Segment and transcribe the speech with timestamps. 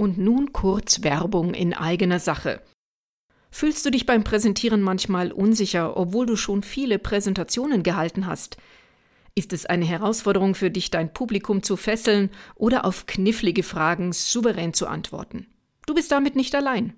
[0.00, 2.62] Und nun kurz Werbung in eigener Sache.
[3.50, 8.58] Fühlst du dich beim Präsentieren manchmal unsicher, obwohl du schon viele Präsentationen gehalten hast?
[9.34, 14.72] Ist es eine Herausforderung für dich, dein Publikum zu fesseln oder auf knifflige Fragen souverän
[14.72, 15.46] zu antworten?
[15.86, 16.94] Du bist damit nicht allein.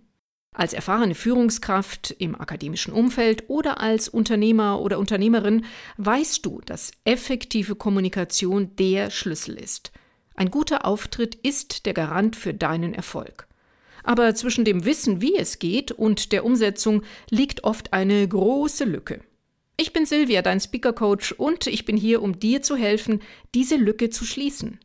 [0.52, 5.64] Als erfahrene Führungskraft im akademischen Umfeld oder als Unternehmer oder Unternehmerin
[5.96, 9.90] weißt du, dass effektive Kommunikation der Schlüssel ist.
[10.40, 13.46] Ein guter Auftritt ist der Garant für deinen Erfolg.
[14.04, 19.20] Aber zwischen dem Wissen, wie es geht, und der Umsetzung liegt oft eine große Lücke.
[19.76, 23.20] Ich bin Silvia, dein Speaker Coach, und ich bin hier, um dir zu helfen,
[23.54, 24.80] diese Lücke zu schließen.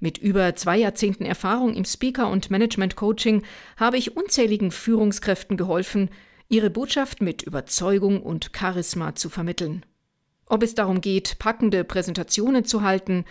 [0.00, 3.44] Mit über zwei Jahrzehnten Erfahrung im Speaker- und Management-Coaching
[3.76, 6.10] habe ich unzähligen Führungskräften geholfen,
[6.48, 9.86] ihre Botschaft mit Überzeugung und Charisma zu vermitteln.
[10.46, 13.26] Ob es darum geht, packende Präsentationen zu halten,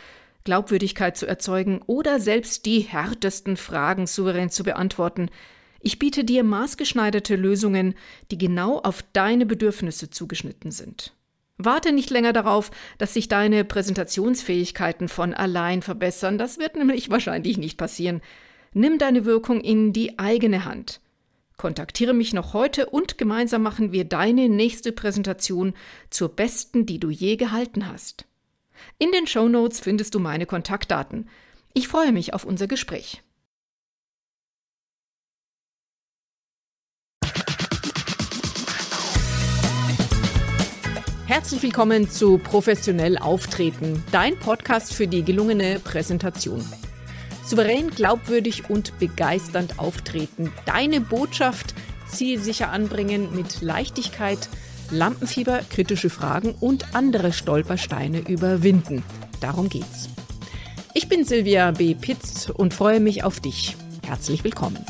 [0.47, 5.29] Glaubwürdigkeit zu erzeugen oder selbst die härtesten Fragen souverän zu beantworten.
[5.81, 7.95] Ich biete dir maßgeschneiderte Lösungen,
[8.31, 11.13] die genau auf deine Bedürfnisse zugeschnitten sind.
[11.57, 17.57] Warte nicht länger darauf, dass sich deine Präsentationsfähigkeiten von allein verbessern, das wird nämlich wahrscheinlich
[17.57, 18.21] nicht passieren.
[18.71, 21.01] Nimm deine Wirkung in die eigene Hand.
[21.57, 25.73] Kontaktiere mich noch heute und gemeinsam machen wir deine nächste Präsentation
[26.09, 28.25] zur besten, die du je gehalten hast.
[28.97, 31.29] In den Show Notes findest du meine Kontaktdaten.
[31.73, 33.21] Ich freue mich auf unser Gespräch.
[41.27, 46.65] Herzlich willkommen zu Professionell Auftreten, dein Podcast für die gelungene Präsentation.
[47.43, 51.75] Souverän, glaubwürdig und begeisternd auftreten, deine Botschaft
[52.07, 54.49] zielsicher anbringen mit Leichtigkeit,
[54.91, 59.03] Lampenfieber, kritische Fragen und andere Stolpersteine überwinden.
[59.41, 60.09] Darum geht's.
[60.93, 61.93] Ich bin Silvia B.
[61.93, 63.75] Pitz und freue mich auf dich.
[64.05, 64.83] Herzlich willkommen.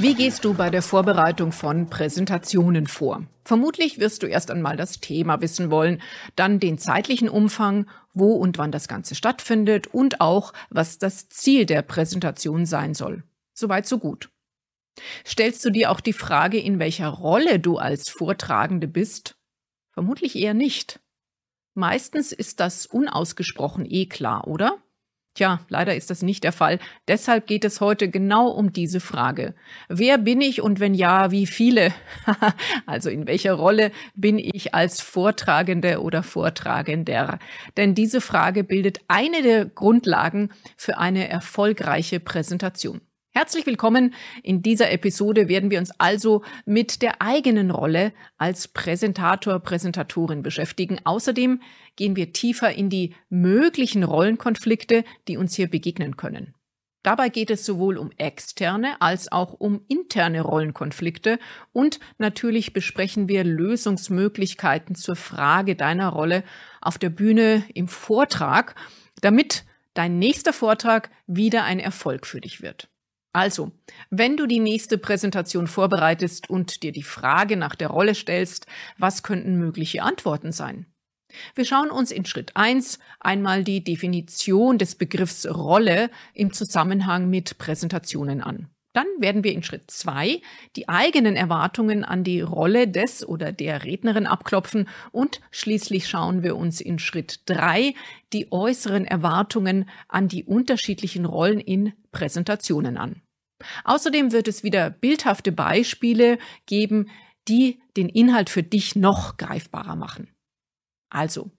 [0.00, 3.22] Wie gehst du bei der Vorbereitung von Präsentationen vor?
[3.44, 6.02] Vermutlich wirst du erst einmal das Thema wissen wollen,
[6.36, 11.66] dann den zeitlichen Umfang, wo und wann das Ganze stattfindet und auch, was das Ziel
[11.66, 13.22] der Präsentation sein soll.
[13.54, 14.28] Soweit so gut.
[15.26, 19.36] Stellst du dir auch die Frage, in welcher Rolle du als Vortragende bist?
[19.92, 21.00] Vermutlich eher nicht.
[21.74, 24.78] Meistens ist das unausgesprochen eh klar, oder?
[25.34, 26.78] Tja, leider ist das nicht der Fall.
[27.08, 29.56] Deshalb geht es heute genau um diese Frage.
[29.88, 31.92] Wer bin ich und wenn ja, wie viele?
[32.86, 37.40] also in welcher Rolle bin ich als Vortragende oder Vortragender?
[37.76, 43.00] Denn diese Frage bildet eine der Grundlagen für eine erfolgreiche Präsentation.
[43.36, 44.14] Herzlich willkommen.
[44.44, 51.00] In dieser Episode werden wir uns also mit der eigenen Rolle als Präsentator, Präsentatorin beschäftigen.
[51.02, 51.60] Außerdem
[51.96, 56.54] gehen wir tiefer in die möglichen Rollenkonflikte, die uns hier begegnen können.
[57.02, 61.40] Dabei geht es sowohl um externe als auch um interne Rollenkonflikte
[61.72, 66.44] und natürlich besprechen wir Lösungsmöglichkeiten zur Frage deiner Rolle
[66.80, 68.76] auf der Bühne im Vortrag,
[69.20, 72.88] damit dein nächster Vortrag wieder ein Erfolg für dich wird.
[73.34, 73.72] Also,
[74.10, 79.24] wenn du die nächste Präsentation vorbereitest und dir die Frage nach der Rolle stellst, was
[79.24, 80.86] könnten mögliche Antworten sein?
[81.56, 87.58] Wir schauen uns in Schritt eins einmal die Definition des Begriffs Rolle im Zusammenhang mit
[87.58, 88.68] Präsentationen an.
[88.92, 90.40] Dann werden wir in Schritt zwei
[90.76, 96.54] die eigenen Erwartungen an die Rolle des oder der Rednerin abklopfen und schließlich schauen wir
[96.54, 97.94] uns in Schritt drei
[98.32, 103.23] die äußeren Erwartungen an die unterschiedlichen Rollen in Präsentationen an.
[103.84, 107.10] Außerdem wird es wieder bildhafte Beispiele geben,
[107.48, 110.34] die den Inhalt für dich noch greifbarer machen.
[111.10, 111.50] Also,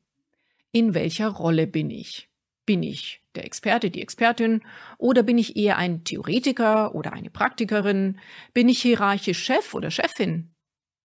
[0.71, 2.29] in welcher Rolle bin ich?
[2.65, 4.63] Bin ich der Experte, die Expertin
[4.97, 8.19] oder bin ich eher ein Theoretiker oder eine Praktikerin?
[8.53, 10.53] Bin ich hierarchisch Chef oder Chefin,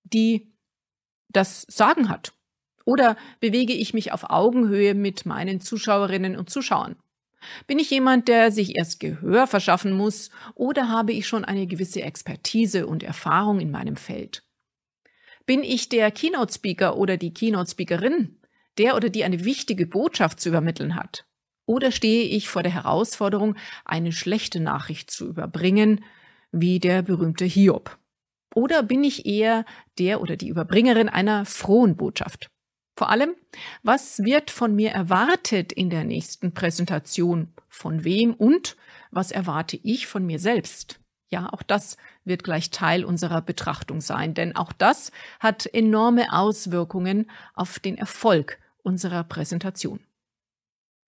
[0.03, 0.51] die
[1.27, 2.33] das Sagen hat?
[2.85, 6.95] Oder bewege ich mich auf Augenhöhe mit meinen Zuschauerinnen und Zuschauern?
[7.67, 12.01] Bin ich jemand, der sich erst Gehör verschaffen muss, oder habe ich schon eine gewisse
[12.01, 14.43] Expertise und Erfahrung in meinem Feld?
[15.45, 18.39] Bin ich der Keynote-Speaker oder die Keynote-Speakerin,
[18.77, 21.25] der oder die eine wichtige Botschaft zu übermitteln hat?
[21.65, 26.03] Oder stehe ich vor der Herausforderung, eine schlechte Nachricht zu überbringen,
[26.51, 27.97] wie der berühmte Hiob?
[28.55, 29.65] Oder bin ich eher
[29.99, 32.49] der oder die Überbringerin einer frohen Botschaft?
[32.99, 33.33] Vor allem,
[33.81, 37.53] was wird von mir erwartet in der nächsten Präsentation?
[37.69, 38.75] Von wem und
[39.09, 40.99] was erwarte ich von mir selbst?
[41.29, 47.31] Ja, auch das wird gleich Teil unserer Betrachtung sein, denn auch das hat enorme Auswirkungen
[47.53, 50.01] auf den Erfolg unserer Präsentation.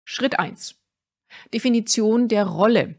[0.04, 0.75] Schritt eins:
[1.54, 2.96] Definition der Rolle.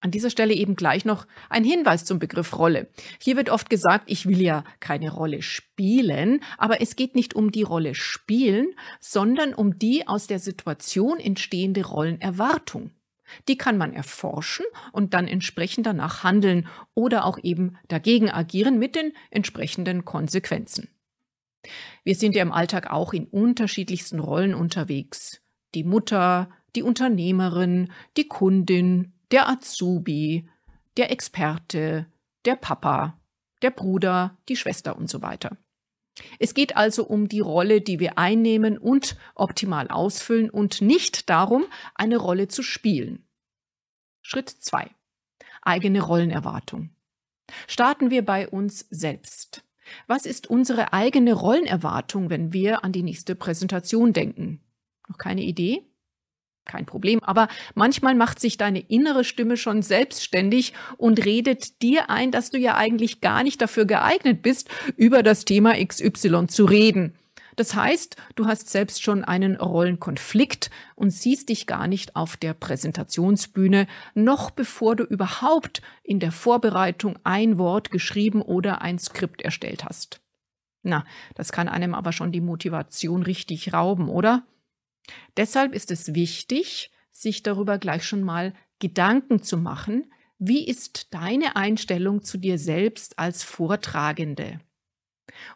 [0.00, 2.88] An dieser Stelle eben gleich noch ein Hinweis zum Begriff Rolle.
[3.20, 7.50] Hier wird oft gesagt, ich will ja keine Rolle spielen, aber es geht nicht um
[7.50, 8.68] die Rolle spielen,
[9.00, 12.92] sondern um die aus der Situation entstehende Rollenerwartung.
[13.48, 18.94] Die kann man erforschen und dann entsprechend danach handeln oder auch eben dagegen agieren mit
[18.94, 20.88] den entsprechenden Konsequenzen.
[22.04, 25.42] Wir sind ja im Alltag auch in unterschiedlichsten Rollen unterwegs.
[25.74, 30.48] Die Mutter, die Unternehmerin, die Kundin, der Azubi,
[30.96, 32.06] der Experte,
[32.44, 33.20] der Papa,
[33.62, 35.56] der Bruder, die Schwester und so weiter.
[36.38, 41.64] Es geht also um die Rolle, die wir einnehmen und optimal ausfüllen und nicht darum,
[41.94, 43.24] eine Rolle zu spielen.
[44.22, 44.90] Schritt zwei:
[45.62, 46.90] Eigene Rollenerwartung.
[47.66, 49.64] Starten wir bei uns selbst.
[50.06, 54.60] Was ist unsere eigene Rollenerwartung, wenn wir an die nächste Präsentation denken?
[55.08, 55.87] Noch keine Idee?
[56.68, 57.20] Kein Problem.
[57.24, 62.58] Aber manchmal macht sich deine innere Stimme schon selbstständig und redet dir ein, dass du
[62.58, 67.14] ja eigentlich gar nicht dafür geeignet bist, über das Thema XY zu reden.
[67.58, 72.54] Das heißt, du hast selbst schon einen Rollenkonflikt und siehst dich gar nicht auf der
[72.54, 79.84] Präsentationsbühne, noch bevor du überhaupt in der Vorbereitung ein Wort geschrieben oder ein Skript erstellt
[79.84, 80.20] hast.
[80.84, 81.04] Na,
[81.34, 84.44] das kann einem aber schon die Motivation richtig rauben, oder?
[85.36, 91.56] Deshalb ist es wichtig, sich darüber gleich schon mal Gedanken zu machen, wie ist deine
[91.56, 94.60] Einstellung zu dir selbst als Vortragende?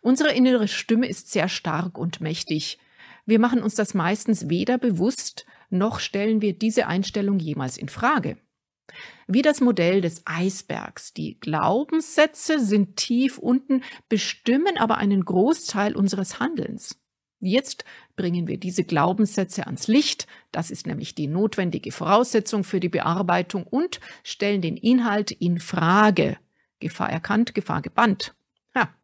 [0.00, 2.78] Unsere innere Stimme ist sehr stark und mächtig.
[3.24, 8.36] Wir machen uns das meistens weder bewusst, noch stellen wir diese Einstellung jemals in Frage.
[9.26, 11.14] Wie das Modell des Eisbergs.
[11.14, 17.00] Die Glaubenssätze sind tief unten, bestimmen aber einen Großteil unseres Handelns.
[17.38, 17.84] Jetzt
[18.16, 23.64] bringen wir diese Glaubenssätze ans Licht, das ist nämlich die notwendige Voraussetzung für die Bearbeitung
[23.64, 26.36] und stellen den Inhalt in Frage.
[26.80, 28.34] Gefahr erkannt, Gefahr gebannt.
[28.74, 28.94] Ja.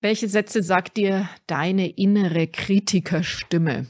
[0.00, 3.86] Welche Sätze sagt dir deine innere Kritikerstimme?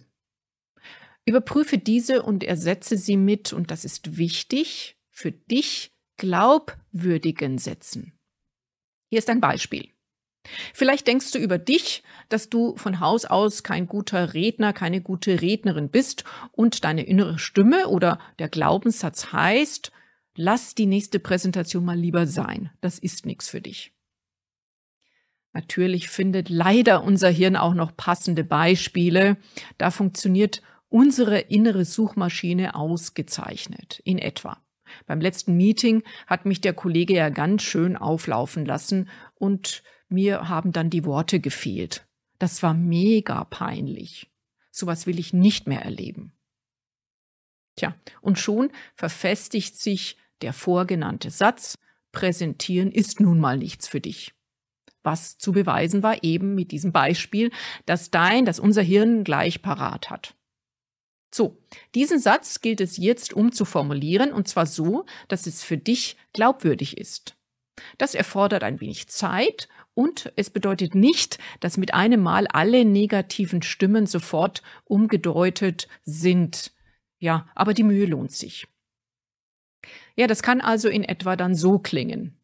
[1.25, 8.12] Überprüfe diese und ersetze sie mit, und das ist wichtig, für dich glaubwürdigen Sätzen.
[9.09, 9.95] Hier ist ein Beispiel.
[10.75, 15.40] Vielleicht denkst du über dich, dass du von Haus aus kein guter Redner, keine gute
[15.40, 19.93] Rednerin bist und deine innere Stimme oder der Glaubenssatz heißt,
[20.37, 22.70] lass die nächste Präsentation mal lieber sein.
[22.81, 23.93] Das ist nichts für dich.
[25.52, 29.38] Natürlich findet leider unser Hirn auch noch passende Beispiele.
[29.78, 30.60] Da funktioniert
[30.90, 34.58] unsere innere Suchmaschine ausgezeichnet, in etwa.
[35.06, 40.73] Beim letzten Meeting hat mich der Kollege ja ganz schön auflaufen lassen und mir haben
[40.73, 42.06] dann die Worte gefehlt.
[42.38, 44.31] Das war mega peinlich.
[44.70, 46.32] Sowas will ich nicht mehr erleben.
[47.76, 51.79] Tja, und schon verfestigt sich der vorgenannte Satz,
[52.12, 54.35] präsentieren ist nun mal nichts für dich.
[55.03, 57.50] Was zu beweisen war eben mit diesem Beispiel,
[57.85, 60.35] dass dein, dass unser Hirn gleich parat hat.
[61.32, 61.59] So,
[61.94, 67.37] diesen Satz gilt es jetzt umzuformulieren und zwar so, dass es für dich glaubwürdig ist.
[67.99, 73.62] Das erfordert ein wenig Zeit und es bedeutet nicht, dass mit einem Mal alle negativen
[73.62, 76.72] Stimmen sofort umgedeutet sind.
[77.19, 78.68] Ja, aber die Mühe lohnt sich.
[80.14, 82.38] Ja, das kann also in etwa dann so klingen.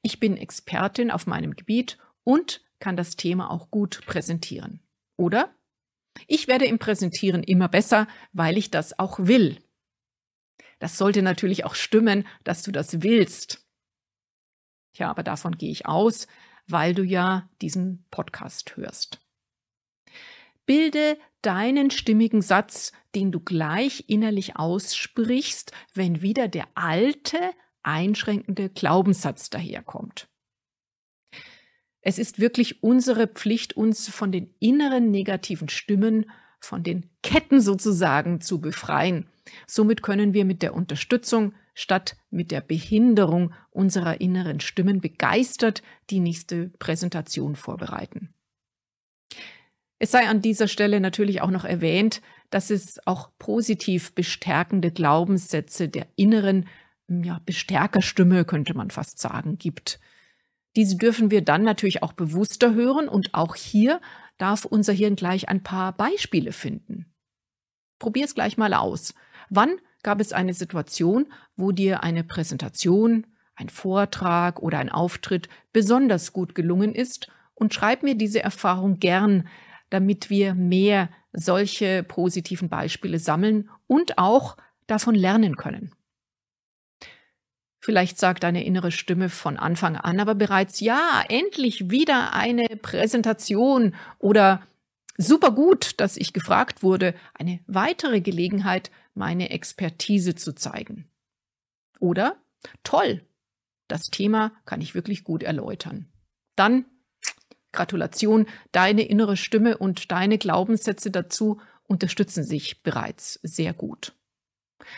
[0.00, 4.80] Ich bin Expertin auf meinem Gebiet und kann das Thema auch gut präsentieren.
[5.18, 5.54] Oder
[6.28, 9.58] ich werde im Präsentieren immer besser, weil ich das auch will.
[10.78, 13.67] Das sollte natürlich auch stimmen, dass du das willst.
[14.98, 16.26] Ja, aber davon gehe ich aus,
[16.66, 19.20] weil du ja diesen Podcast hörst.
[20.66, 27.38] Bilde deinen stimmigen Satz, den du gleich innerlich aussprichst, wenn wieder der alte,
[27.82, 30.28] einschränkende Glaubenssatz daherkommt.
[32.00, 38.40] Es ist wirklich unsere Pflicht, uns von den inneren negativen Stimmen, von den Ketten sozusagen
[38.40, 39.26] zu befreien.
[39.66, 46.18] Somit können wir mit der Unterstützung statt mit der Behinderung unserer inneren Stimmen begeistert die
[46.18, 48.34] nächste Präsentation vorbereiten.
[50.00, 52.20] Es sei an dieser Stelle natürlich auch noch erwähnt,
[52.50, 56.66] dass es auch positiv bestärkende Glaubenssätze der inneren
[57.08, 60.00] ja, Bestärkerstimme, könnte man fast sagen, gibt.
[60.74, 64.00] Diese dürfen wir dann natürlich auch bewusster hören und auch hier
[64.36, 67.06] darf unser Hirn gleich ein paar Beispiele finden.
[68.00, 69.14] Probier es gleich mal aus.
[69.48, 71.26] Wann gab es eine Situation,
[71.56, 78.02] wo dir eine Präsentation, ein Vortrag oder ein Auftritt besonders gut gelungen ist und schreib
[78.02, 79.48] mir diese Erfahrung gern.
[79.90, 85.92] damit wir mehr solche positiven Beispiele sammeln und auch davon lernen können.
[87.80, 93.94] Vielleicht sagt deine innere Stimme von Anfang an aber bereits, ja, endlich wieder eine Präsentation
[94.18, 94.62] oder
[95.16, 101.10] super gut, dass ich gefragt wurde, eine weitere Gelegenheit, meine Expertise zu zeigen.
[102.00, 102.36] Oder
[102.84, 103.26] toll,
[103.88, 106.08] das Thema kann ich wirklich gut erläutern.
[106.56, 106.86] Dann
[107.72, 114.14] Gratulation, deine innere Stimme und deine Glaubenssätze dazu unterstützen sich bereits sehr gut.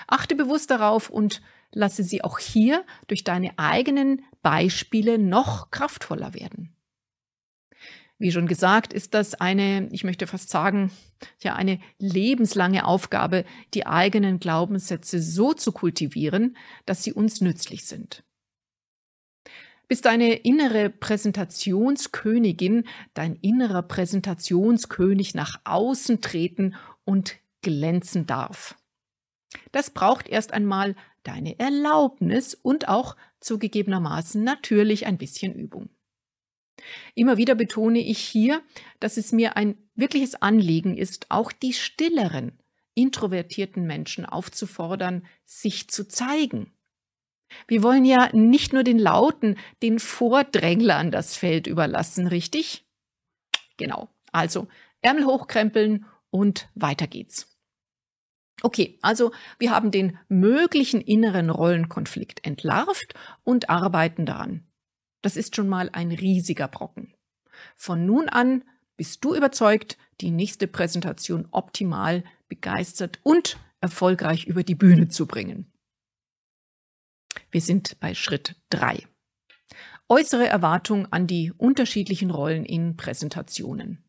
[0.06, 6.76] Achte bewusst darauf und lasse sie auch hier durch deine eigenen Beispiele noch kraftvoller werden.
[8.20, 10.92] Wie schon gesagt, ist das eine, ich möchte fast sagen,
[11.40, 18.22] ja, eine lebenslange Aufgabe, die eigenen Glaubenssätze so zu kultivieren, dass sie uns nützlich sind.
[19.88, 22.84] Bis deine innere Präsentationskönigin,
[23.14, 26.74] dein innerer Präsentationskönig nach außen treten
[27.04, 28.76] und glänzen darf.
[29.72, 35.88] Das braucht erst einmal deine Erlaubnis und auch zugegebenermaßen natürlich ein bisschen Übung.
[37.14, 38.62] Immer wieder betone ich hier,
[38.98, 42.58] dass es mir ein wirkliches Anliegen ist, auch die stilleren,
[42.94, 46.72] introvertierten Menschen aufzufordern, sich zu zeigen.
[47.66, 52.86] Wir wollen ja nicht nur den Lauten, den Vordränglern das Feld überlassen, richtig?
[53.76, 54.08] Genau.
[54.32, 54.68] Also
[55.02, 57.50] Ärmel hochkrempeln und weiter geht's.
[58.62, 64.66] Okay, also wir haben den möglichen inneren Rollenkonflikt entlarvt und arbeiten daran.
[65.22, 67.14] Das ist schon mal ein riesiger Brocken.
[67.76, 68.64] Von nun an
[68.96, 75.72] bist du überzeugt, die nächste Präsentation optimal, begeistert und erfolgreich über die Bühne zu bringen.
[77.50, 79.06] Wir sind bei Schritt drei:
[80.08, 84.04] Äußere Erwartung an die unterschiedlichen Rollen in Präsentationen.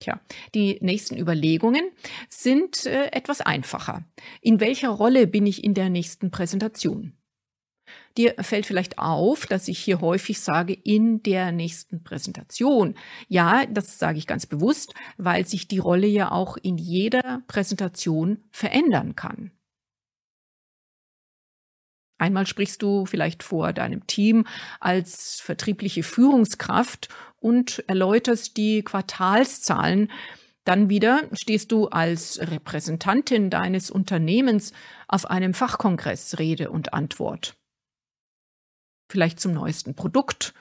[0.00, 0.18] Tja,
[0.54, 1.90] die nächsten Überlegungen
[2.30, 4.04] sind äh, etwas einfacher.
[4.40, 7.19] In welcher Rolle bin ich in der nächsten Präsentation?
[8.16, 12.96] Dir fällt vielleicht auf, dass ich hier häufig sage, in der nächsten Präsentation.
[13.28, 18.38] Ja, das sage ich ganz bewusst, weil sich die Rolle ja auch in jeder Präsentation
[18.50, 19.52] verändern kann.
[22.18, 24.46] Einmal sprichst du vielleicht vor deinem Team
[24.78, 30.10] als vertriebliche Führungskraft und erläuterst die Quartalszahlen.
[30.64, 34.74] Dann wieder stehst du als Repräsentantin deines Unternehmens
[35.08, 37.56] auf einem Fachkongress Rede und Antwort.
[39.10, 40.54] Vielleicht zum neuesten Produkt.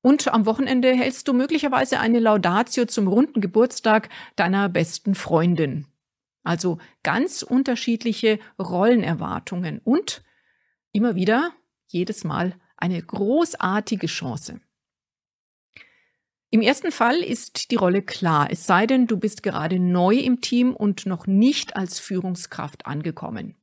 [0.00, 5.86] Und am Wochenende hältst du möglicherweise eine Laudatio zum runden Geburtstag deiner besten Freundin.
[6.42, 10.22] Also ganz unterschiedliche Rollenerwartungen und
[10.92, 11.52] immer wieder,
[11.88, 14.62] jedes Mal eine großartige Chance.
[16.48, 20.40] Im ersten Fall ist die Rolle klar, es sei denn, du bist gerade neu im
[20.40, 23.56] Team und noch nicht als Führungskraft angekommen.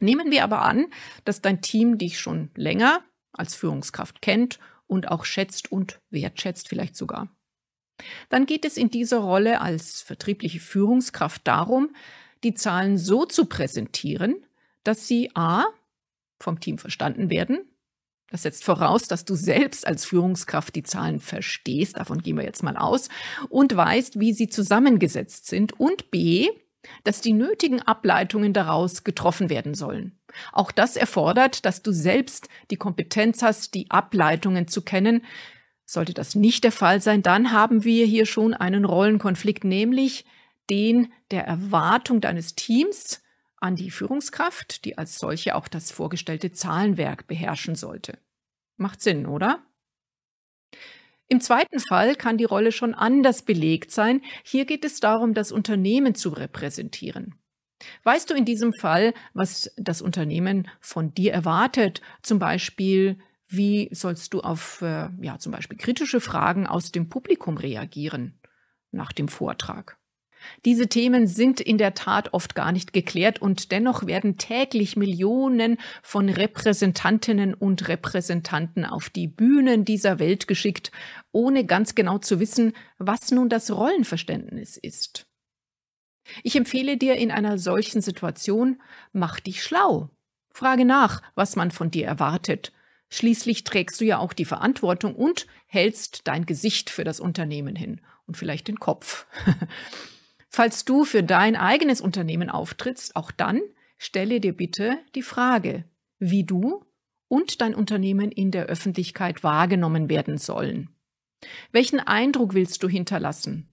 [0.00, 0.86] Nehmen wir aber an,
[1.26, 3.02] dass dein Team dich schon länger
[3.34, 7.28] als Führungskraft kennt und auch schätzt und wertschätzt vielleicht sogar.
[8.28, 11.94] Dann geht es in dieser Rolle als vertriebliche Führungskraft darum,
[12.42, 14.44] die Zahlen so zu präsentieren,
[14.82, 15.64] dass sie a
[16.40, 17.60] vom Team verstanden werden.
[18.30, 22.62] Das setzt voraus, dass du selbst als Führungskraft die Zahlen verstehst, davon gehen wir jetzt
[22.62, 23.08] mal aus,
[23.48, 25.78] und weißt, wie sie zusammengesetzt sind.
[25.78, 26.50] Und b,
[27.04, 30.18] dass die nötigen Ableitungen daraus getroffen werden sollen.
[30.52, 35.24] Auch das erfordert, dass du selbst die Kompetenz hast, die Ableitungen zu kennen.
[35.84, 40.24] Sollte das nicht der Fall sein, dann haben wir hier schon einen Rollenkonflikt, nämlich
[40.70, 43.22] den der Erwartung deines Teams
[43.56, 48.18] an die Führungskraft, die als solche auch das vorgestellte Zahlenwerk beherrschen sollte.
[48.76, 49.62] Macht Sinn, oder?
[51.28, 54.20] Im zweiten Fall kann die Rolle schon anders belegt sein.
[54.44, 57.34] Hier geht es darum, das Unternehmen zu repräsentieren.
[58.02, 62.02] Weißt du in diesem Fall, was das Unternehmen von dir erwartet?
[62.22, 67.56] Zum Beispiel, wie sollst du auf, äh, ja, zum Beispiel kritische Fragen aus dem Publikum
[67.56, 68.40] reagieren
[68.90, 69.98] nach dem Vortrag?
[70.64, 75.78] Diese Themen sind in der Tat oft gar nicht geklärt und dennoch werden täglich Millionen
[76.02, 80.90] von Repräsentantinnen und Repräsentanten auf die Bühnen dieser Welt geschickt,
[81.32, 85.26] ohne ganz genau zu wissen, was nun das Rollenverständnis ist.
[86.42, 88.80] Ich empfehle dir in einer solchen Situation,
[89.12, 90.10] mach dich schlau.
[90.50, 92.72] Frage nach, was man von dir erwartet.
[93.10, 98.00] Schließlich trägst du ja auch die Verantwortung und hältst dein Gesicht für das Unternehmen hin
[98.26, 99.26] und vielleicht den Kopf.
[100.56, 103.60] Falls du für dein eigenes Unternehmen auftrittst, auch dann
[103.98, 105.82] stelle dir bitte die Frage,
[106.20, 106.84] wie du
[107.26, 110.90] und dein Unternehmen in der Öffentlichkeit wahrgenommen werden sollen.
[111.72, 113.68] Welchen Eindruck willst du hinterlassen?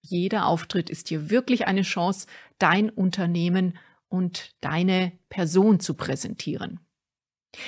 [0.00, 2.26] Jeder Auftritt ist hier wirklich eine Chance,
[2.58, 3.76] dein Unternehmen
[4.08, 6.80] und deine Person zu präsentieren.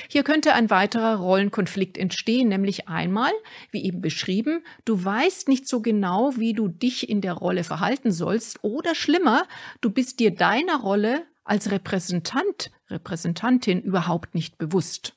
[0.08, 3.32] Hier könnte ein weiterer Rollenkonflikt entstehen, nämlich einmal,
[3.70, 8.10] wie eben beschrieben, du weißt nicht so genau, wie du dich in der Rolle verhalten
[8.10, 9.46] sollst, oder schlimmer,
[9.80, 15.14] du bist dir deiner Rolle als Repräsentant, Repräsentantin überhaupt nicht bewusst.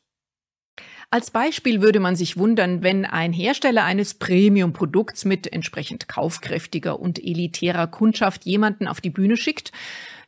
[1.09, 7.17] Als Beispiel würde man sich wundern, wenn ein Hersteller eines Premium-Produkts mit entsprechend kaufkräftiger und
[7.17, 9.71] elitärer Kundschaft jemanden auf die Bühne schickt,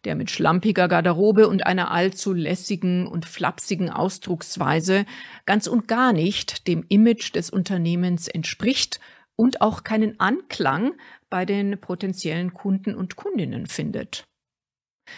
[0.06, 5.06] der mit schlampiger Garderobe und einer allzu lässigen und flapsigen Ausdrucksweise
[5.46, 9.02] ganz und gar nicht dem Image des Unternehmens entspricht
[9.36, 10.94] und auch keinen Anklang
[11.30, 14.29] bei den potenziellen Kunden und Kundinnen findet.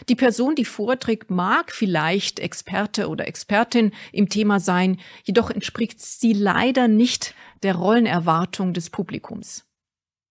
[0.10, 6.34] Die Person, die vorträgt, mag vielleicht Experte oder Expertin im Thema sein, jedoch entspricht sie
[6.34, 9.66] leider nicht der Rollenerwartung des Publikums.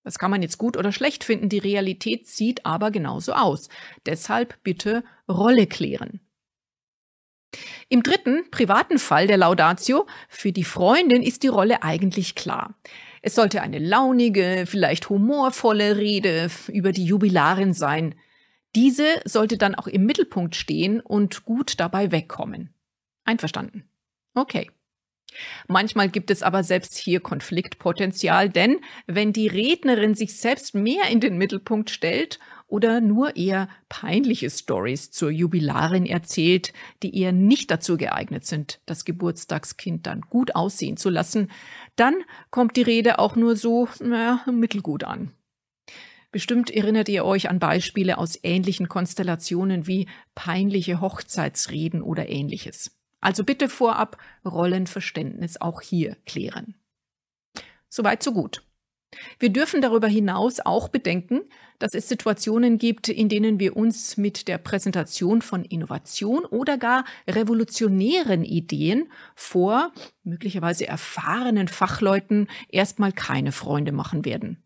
[0.02, 3.68] Das kann man jetzt gut oder schlecht finden, die Realität sieht aber genauso aus.
[4.06, 6.20] Deshalb bitte Rolle klären.
[7.88, 12.74] Im dritten, privaten Fall der Laudatio, für die Freundin ist die Rolle eigentlich klar.
[13.22, 18.14] Es sollte eine launige, vielleicht humorvolle Rede über die Jubilarin sein.
[18.76, 22.72] Diese sollte dann auch im Mittelpunkt stehen und gut dabei wegkommen.
[23.24, 23.88] Einverstanden?
[24.34, 24.70] Okay.
[25.68, 31.20] Manchmal gibt es aber selbst hier Konfliktpotenzial, denn wenn die Rednerin sich selbst mehr in
[31.20, 36.72] den Mittelpunkt stellt oder nur eher peinliche Stories zur Jubilarin erzählt,
[37.02, 41.50] die eher nicht dazu geeignet sind, das Geburtstagskind dann gut aussehen zu lassen,
[41.96, 42.14] dann
[42.50, 45.32] kommt die Rede auch nur so naja, mittelgut an.
[46.32, 52.96] Bestimmt erinnert ihr euch an Beispiele aus ähnlichen Konstellationen wie peinliche Hochzeitsreden oder ähnliches.
[53.20, 56.74] Also bitte vorab Rollenverständnis auch hier klären.
[57.88, 58.62] Soweit so gut.
[59.40, 61.40] Wir dürfen darüber hinaus auch bedenken,
[61.80, 67.04] dass es Situationen gibt, in denen wir uns mit der Präsentation von Innovation oder gar
[67.26, 74.62] revolutionären Ideen vor möglicherweise erfahrenen Fachleuten erstmal keine Freunde machen werden.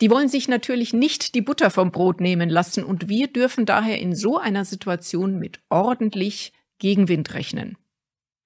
[0.00, 3.98] Die wollen sich natürlich nicht die Butter vom Brot nehmen lassen und wir dürfen daher
[3.98, 7.76] in so einer Situation mit ordentlich Gegenwind rechnen.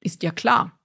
[0.00, 0.78] Ist ja klar.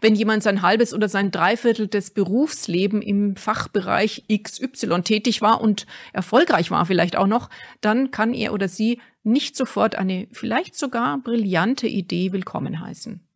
[0.00, 5.86] Wenn jemand sein halbes oder sein Dreiviertel des Berufsleben im Fachbereich XY tätig war und
[6.12, 7.48] erfolgreich war vielleicht auch noch,
[7.80, 13.26] dann kann er oder sie nicht sofort eine vielleicht sogar brillante Idee willkommen heißen.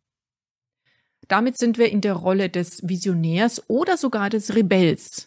[1.27, 5.26] Damit sind wir in der Rolle des Visionärs oder sogar des Rebells,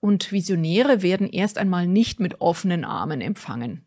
[0.00, 3.84] und Visionäre werden erst einmal nicht mit offenen Armen empfangen.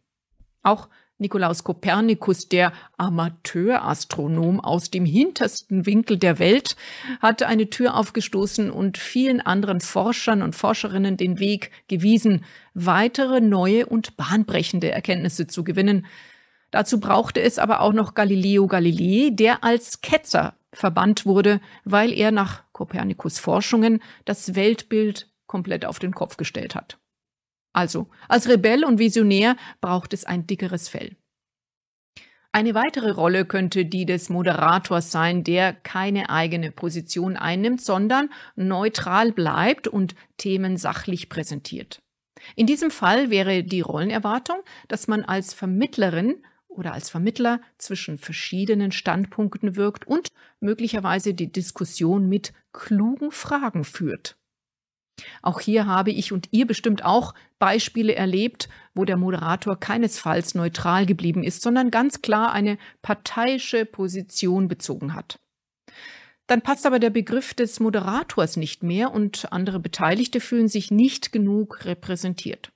[0.64, 0.90] Auch
[1.22, 6.76] Nikolaus Kopernikus, der Amateurastronom aus dem hintersten Winkel der Welt,
[7.22, 12.44] hatte eine Tür aufgestoßen und vielen anderen Forschern und Forscherinnen den Weg gewiesen,
[12.74, 16.08] weitere neue und bahnbrechende Erkenntnisse zu gewinnen.
[16.72, 22.32] Dazu brauchte es aber auch noch Galileo Galilei, der als Ketzer verbannt wurde, weil er
[22.32, 26.98] nach Kopernikus Forschungen das Weltbild komplett auf den Kopf gestellt hat.
[27.74, 31.18] Also, als Rebell und Visionär braucht es ein dickeres Fell.
[32.54, 39.34] Eine weitere Rolle könnte die des Moderators sein, der keine eigene Position einnimmt, sondern neutral
[39.34, 42.02] bleibt und Themen sachlich präsentiert.
[42.56, 48.94] In diesem Fall wäre die Rollenerwartung, dass man als Vermittlerin oder als Vermittler zwischen verschiedenen
[48.94, 50.30] Standpunkten wirkt und
[50.62, 54.38] möglicherweise die Diskussion mit klugen Fragen führt.
[55.42, 61.06] Auch hier habe ich und ihr bestimmt auch Beispiele erlebt, wo der Moderator keinesfalls neutral
[61.06, 65.40] geblieben ist, sondern ganz klar eine parteiische Position bezogen hat.
[66.48, 71.32] Dann passt aber der Begriff des Moderators nicht mehr und andere Beteiligte fühlen sich nicht
[71.32, 72.72] genug repräsentiert.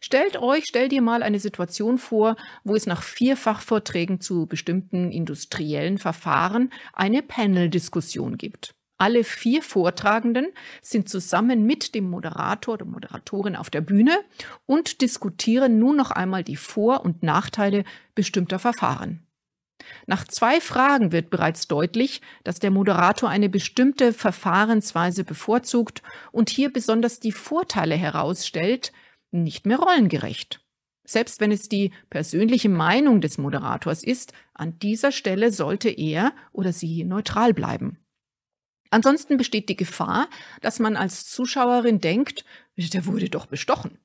[0.00, 5.10] Stellt euch, stellt dir mal eine Situation vor, wo es nach vier Fachvorträgen zu bestimmten
[5.10, 8.75] industriellen Verfahren eine Panel-Diskussion gibt.
[8.98, 10.46] Alle vier Vortragenden
[10.80, 14.18] sind zusammen mit dem Moderator oder Moderatorin auf der Bühne
[14.64, 19.26] und diskutieren nun noch einmal die Vor- und Nachteile bestimmter Verfahren.
[20.06, 26.72] Nach zwei Fragen wird bereits deutlich, dass der Moderator eine bestimmte Verfahrensweise bevorzugt und hier
[26.72, 28.92] besonders die Vorteile herausstellt,
[29.30, 30.60] nicht mehr rollengerecht.
[31.04, 36.72] Selbst wenn es die persönliche Meinung des Moderators ist, an dieser Stelle sollte er oder
[36.72, 37.98] sie neutral bleiben.
[38.90, 40.28] Ansonsten besteht die Gefahr,
[40.60, 42.44] dass man als Zuschauerin denkt,
[42.76, 43.98] der wurde doch bestochen.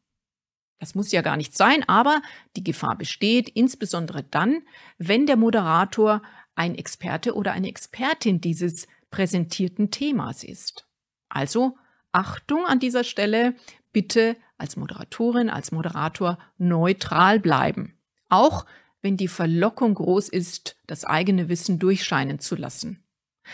[0.80, 2.22] Das muss ja gar nicht sein, aber
[2.56, 4.64] die Gefahr besteht insbesondere dann,
[4.98, 6.24] wenn der Moderator
[6.56, 10.88] ein Experte oder eine Expertin dieses präsentierten Themas ist.
[11.30, 11.78] Also
[12.12, 13.56] Achtung an dieser Stelle,
[13.94, 17.98] bitte als Moderatorin, als Moderator neutral bleiben.
[18.30, 18.66] Auch
[19.02, 23.04] wenn die Verlockung groß ist, das eigene Wissen durchscheinen zu lassen.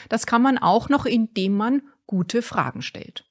[0.10, 3.26] Das kann man auch noch, indem man gute Fragen stellt.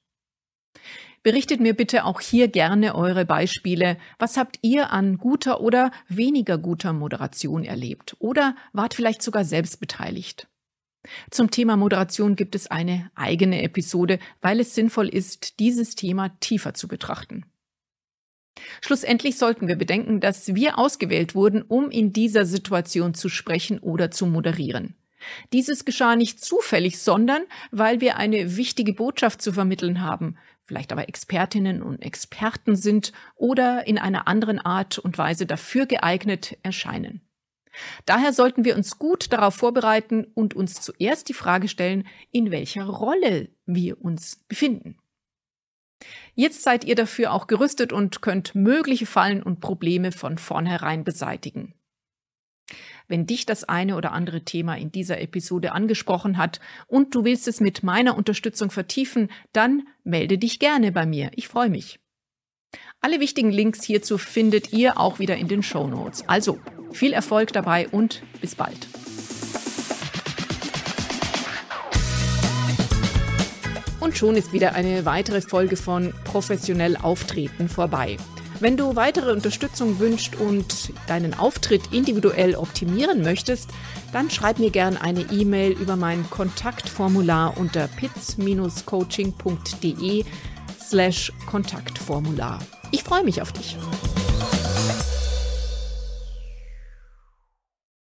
[1.23, 3.97] Berichtet mir bitte auch hier gerne eure Beispiele.
[4.19, 8.15] Was habt ihr an guter oder weniger guter Moderation erlebt?
[8.19, 10.47] Oder wart vielleicht sogar selbst beteiligt?
[11.31, 16.73] Zum Thema Moderation gibt es eine eigene Episode, weil es sinnvoll ist, dieses Thema tiefer
[16.73, 17.45] zu betrachten.
[18.81, 24.11] Schlussendlich sollten wir bedenken, dass wir ausgewählt wurden, um in dieser Situation zu sprechen oder
[24.11, 24.95] zu moderieren.
[25.53, 31.07] Dieses geschah nicht zufällig, sondern weil wir eine wichtige Botschaft zu vermitteln haben, vielleicht aber
[31.07, 37.21] Expertinnen und Experten sind oder in einer anderen Art und Weise dafür geeignet erscheinen.
[38.05, 42.85] Daher sollten wir uns gut darauf vorbereiten und uns zuerst die Frage stellen, in welcher
[42.85, 44.97] Rolle wir uns befinden.
[46.35, 51.73] Jetzt seid ihr dafür auch gerüstet und könnt mögliche Fallen und Probleme von vornherein beseitigen.
[53.07, 57.47] Wenn dich das eine oder andere Thema in dieser Episode angesprochen hat und du willst
[57.47, 61.31] es mit meiner Unterstützung vertiefen, dann melde dich gerne bei mir.
[61.35, 61.99] Ich freue mich.
[62.99, 66.27] Alle wichtigen Links hierzu findet ihr auch wieder in den Show Notes.
[66.27, 66.59] Also
[66.91, 68.87] viel Erfolg dabei und bis bald.
[74.01, 78.17] Und schon ist wieder eine weitere Folge von Professionell Auftreten vorbei.
[78.59, 83.69] Wenn du weitere Unterstützung wünschst und deinen Auftritt individuell optimieren möchtest,
[84.13, 90.25] dann schreib mir gerne eine E-Mail über mein Kontaktformular unter pitz-coaching.de
[90.83, 92.57] slash Kontaktformular.
[92.91, 93.77] Ich freue mich auf dich.